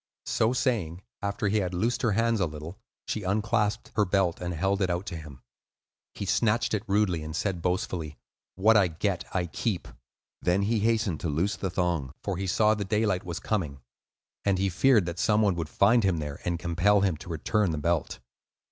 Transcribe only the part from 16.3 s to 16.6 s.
and